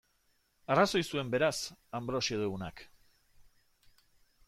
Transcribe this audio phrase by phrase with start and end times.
[0.75, 1.53] Arrazoi zuen, beraz,
[1.99, 2.85] Anbrosio deunak.